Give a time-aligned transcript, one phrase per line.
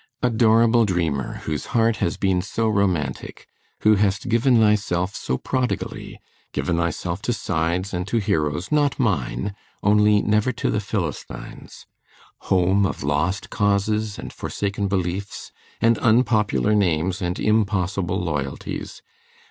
[0.23, 3.45] Adorable dreamer, whose heart has been so romantic!
[3.81, 6.19] who hast given thyself so prodigally,
[6.53, 9.53] given thyself to sides and to heroes not mine,
[9.83, 11.85] only never to the Philistines!
[12.49, 19.03] home of lost causes, and forsaken beliefs, and unpopular names, and impossible loyalties!